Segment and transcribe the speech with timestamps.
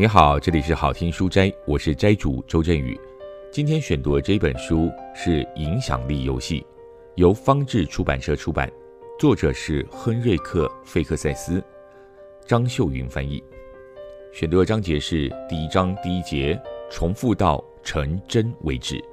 [0.00, 2.96] 你好，这里是好听书斋，我是斋主周振宇。
[3.50, 6.60] 今天选读的这本书是《影响力游戏》，
[7.16, 8.70] 由方智出版社出版，
[9.18, 11.60] 作者是亨瑞克·费克赛斯，
[12.46, 13.42] 张秀云翻译。
[14.32, 16.56] 选读的章节是第一章第一节，
[16.88, 19.04] 重复到成真为止。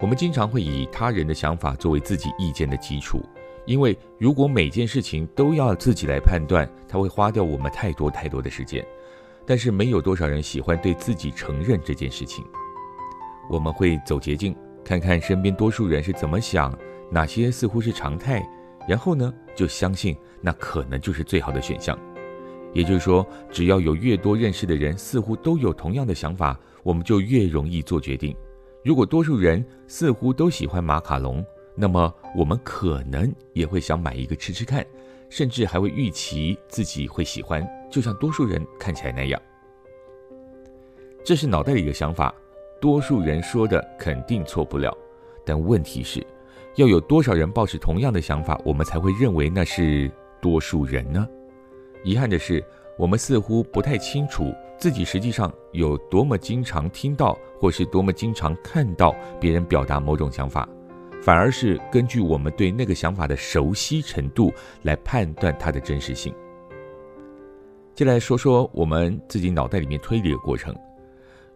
[0.00, 3.22] 我们经常会以他人的想法作为自己意见的基础，
[3.64, 8.84] 因为如果每件事情都要自己来判断，它会花掉我们太多太多的时间。
[9.50, 12.44] 但是没有多少人喜欢对自己承认这件事情。
[13.48, 14.54] 我们会走捷径，
[14.84, 16.72] 看看身边多数人是怎么想，
[17.10, 18.48] 哪些似乎是常态，
[18.86, 21.98] 然后呢，就相信那可能就是最好的选项。
[22.72, 28.32] 也就是说，只要有越多认识的人似乎都有同样的想法，我们就越容易做决定。
[28.84, 31.44] 如果多数人似乎都喜欢马卡龙，
[31.74, 34.86] 那么我们可能也会想买一个吃吃看。
[35.30, 39.40] 甚至还会预期自己会喜欢，就像多数人看起来那样。
[41.24, 42.34] 这是脑袋里的想法，
[42.80, 44.94] 多数人说的肯定错不了。
[45.46, 46.26] 但问题是，
[46.74, 51.26] 要有多少人抱持同样的想法，我们才会认为那是多数人呢？
[52.02, 52.64] 遗憾的是，
[52.98, 60.68] 我们似乎不太清楚自己实际上有多么经常听到，或是多么经常看到别人表达某种想法。
[61.20, 66.34] 反而是根据我们对那个想法的熟悉程度来判断它的真实性。
[67.94, 70.74] 接来说说我们自己脑袋里面推理的过程。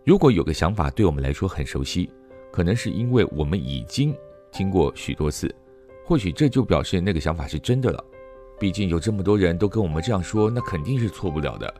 [0.05, 2.11] 如果有个想法对我们来说很熟悉，
[2.53, 4.15] 可能是因为我们已经
[4.53, 5.53] 听过许多次，
[6.05, 8.05] 或许这就表示那个想法是真的了。
[8.61, 11.73] 毕竟有这么多人都跟我们这样说，那肯定是错不了的。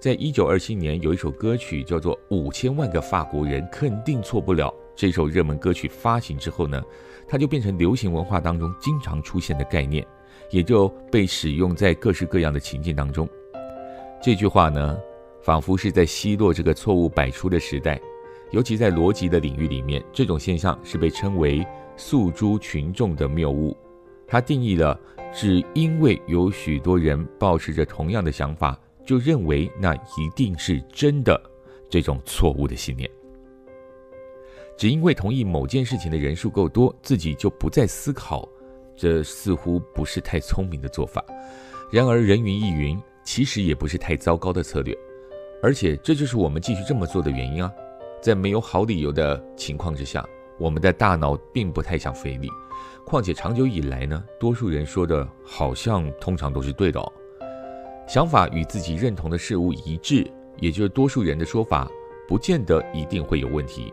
[0.00, 4.68] 在一九二七年，有一首歌曲叫做《五千万个法国人肯定错不了》。
[4.96, 6.82] 这首热门歌曲发行之后呢，
[7.26, 10.06] 它就变成流行文化当中经常出现的概念，
[10.50, 13.28] 也就被使用在各式各样的情境当中。
[14.22, 14.96] 这句话呢，
[15.42, 18.00] 仿佛是在奚落这个错误百出的时代，
[18.52, 21.66] 尤其在逻辑的领域里面，这种现象是被称为
[21.96, 23.76] 诉诸群众的谬误。
[24.26, 24.98] 它定义了
[25.34, 31.38] 只因为有许多人抱持着同样的想法，就认为那一定是真的
[31.90, 33.10] 这种错误的信念。
[34.76, 38.48] 只因为同意某件事情的人数够多，自己就不再思考，
[38.96, 41.24] 这似乎不是太聪明的做法。
[41.92, 44.96] 然而人云亦云，其实也不是太糟糕的策略，
[45.62, 47.72] 而且这就是我们继续这么做的原因啊。
[48.20, 50.26] 在没有好理由的情况之下，
[50.58, 52.48] 我们的大脑并不太想费力。
[53.06, 57.12] 况且长久以来呢，多数人说的好像通常都是对的哦。
[58.08, 61.88] 想法与自己认同的事物一致，也就是多数人的说法，
[62.26, 63.92] 不见得一定会有问题。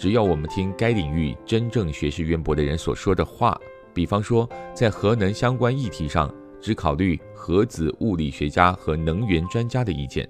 [0.00, 3.60] 只要我们听该领域真正学识渊博的人所说的话，
[3.92, 10.26] 比方说在核能相关议题上，只考虑核子物理学家和能源专家的意见，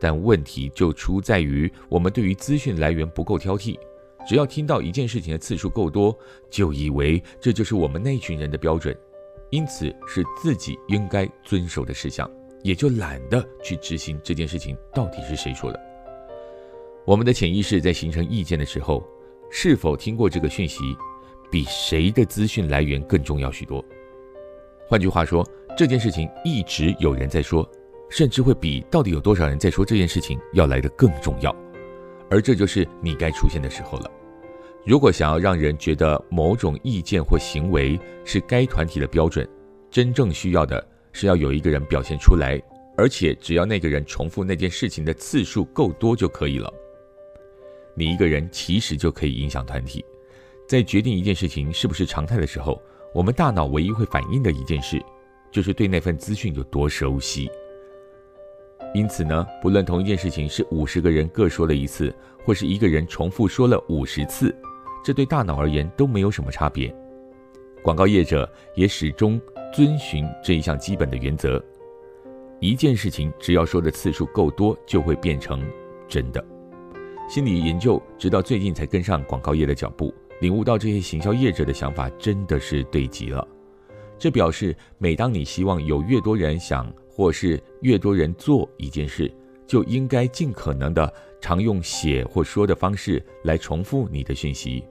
[0.00, 3.78] 但问题就出在于我们对于资讯来源不够挑剔，
[4.26, 6.18] 只要听到一件事情的次数够多，
[6.48, 8.96] 就以为这就是我们那群人的标准，
[9.50, 12.26] 因此是自己应该遵守的事项，
[12.62, 15.95] 也就懒得去执行这件事情到底是谁说的。
[17.06, 19.00] 我们的潜意识在形成意见的时候，
[19.48, 20.82] 是否听过这个讯息，
[21.48, 23.82] 比谁的资讯来源更重要许多。
[24.88, 27.68] 换句话说，这件事情一直有人在说，
[28.10, 31.54] 甚至会比到底有多少人在说这件事情要来得更重要。
[32.28, 34.10] 而这就是你该出现的时候了。
[34.84, 39.48] 如果想要让人觉得某种意见或行为是该团体的标准，
[39.92, 42.60] 真正需要的是要有一个人表现出来，
[42.96, 46.72] 而且只要那个人重复那件事情的次数够多就可以了。
[47.98, 50.04] 你一个人其实就可以影响团体，
[50.68, 52.80] 在决定一件事情是不是常态的时候，
[53.14, 55.02] 我们大脑唯一会反应的一件事，
[55.50, 57.50] 就是对那份资讯有多熟悉。
[58.94, 62.14] 因此呢，不论同一件事情是五十个人各说了一次，
[62.44, 64.54] 或是一个人重复说了五十次，
[65.02, 66.94] 这对大脑而言都没有什么差别。
[67.82, 69.40] 广告业者也始终
[69.72, 71.62] 遵循这一项基本的原则：
[72.60, 75.66] 一件事情只要说的次数够多，就会变成
[76.06, 76.44] 真的。
[77.28, 83.46] 心理研究直到最近才跟上广告业的脚步，领悟到这些行销业者的想法真的是对极了。
[84.16, 89.30] 这表示，每当你希望有越多人想，或是越多人做一件事，
[89.66, 94.84] 就应该尽可能的常用写或说的方式来重复你的讯息。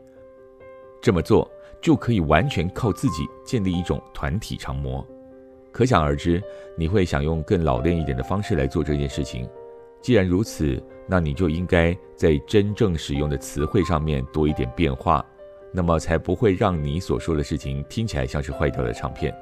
[1.01, 1.49] 这么做
[1.81, 5.05] 就可以完全靠自己建立一种团体常模。
[5.71, 6.43] 可想而知，
[6.77, 9.47] 你会想用更老练一点的方式来做这件事情。
[10.05, 15.25] 既然如此，那你就应该在真正使用的词汇上面多一点变化，
[15.73, 19.35] 那么才不会让你所说的事情听起来像是坏掉的唱片。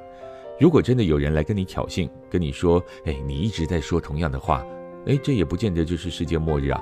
[0.57, 4.65] 如果真的有人来跟你挑衅，跟你说：“哎，你一直在说同样的话，
[5.03, 6.81] 诶，这也不见得就是世界末日啊。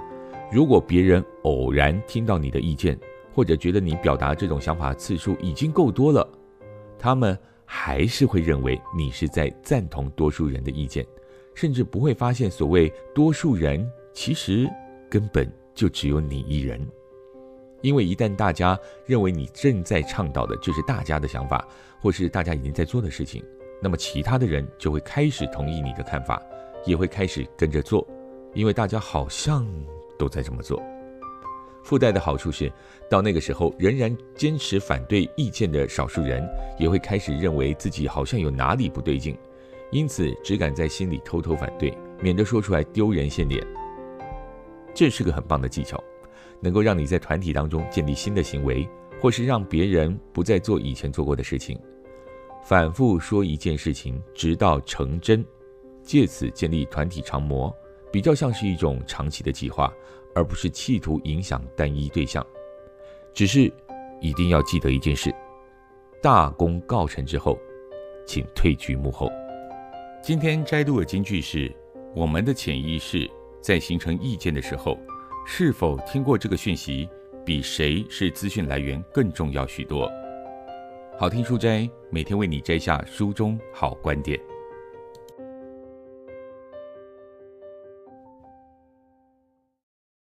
[0.51, 2.95] 如果别人偶然听到你的意见，
[3.33, 6.29] 或者觉得你表达这种想法次数已经够多了，
[6.99, 7.35] 他们
[7.65, 11.03] 还是会认为你是在赞同多数人的意见，
[11.53, 14.69] 甚至不会发现所谓多数人其实
[15.09, 16.85] 根本就只有你一人。
[17.81, 21.67] 因为一旦大家认为你正在倡导的就是大家的想法，
[21.99, 23.43] 或是大家已经在做的事情，
[23.81, 26.39] 那么其他的人就会开始同意你的看法，
[26.85, 28.07] 也会开始跟着做，
[28.53, 29.67] 因为大家好像
[30.19, 30.79] 都在这么做。
[31.83, 32.71] 附带的好处是，
[33.09, 36.47] 到那个时候仍然坚持反对意见的少数人，
[36.77, 39.35] 也会开始认为自己好像有哪里不对劲，
[39.91, 43.65] 因此只敢在心里偷偷反对，免得说出来丢人现脸。
[44.93, 46.03] 这是个很棒的技巧。
[46.63, 48.87] 能够让你在团体当中建立新的行为，
[49.19, 51.75] 或是让别人不再做以前做过的事情。
[52.63, 55.43] 反复说一件事情，直到成真，
[56.03, 57.75] 借此建立团体常模，
[58.11, 59.91] 比较像是一种长期的计划，
[60.35, 62.45] 而不是企图影响单一对象。
[63.33, 63.61] 只是
[64.21, 65.33] 一定要记得一件事：
[66.21, 67.57] 大功告成之后，
[68.27, 69.31] 请退居幕后。
[70.23, 71.73] 今天摘录的金句是：
[72.15, 73.27] 我们的潜意识
[73.59, 74.95] 在形成意见的时候。
[75.47, 77.09] 是否听过这个讯息，
[77.43, 80.07] 比谁是资讯来源更重要许多。
[81.17, 84.39] 好听书斋，每天为你摘下书中好观点。